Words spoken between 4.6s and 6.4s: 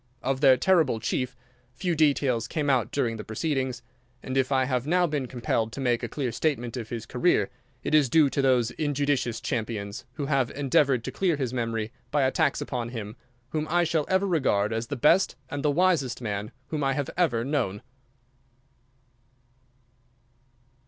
have now been compelled to make a clear